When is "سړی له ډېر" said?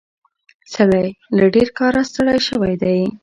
0.73-1.67